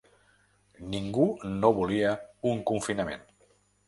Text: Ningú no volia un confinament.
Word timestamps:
Ningú 0.93 1.25
no 1.59 1.71
volia 1.79 2.13
un 2.53 2.63
confinament. 2.71 3.23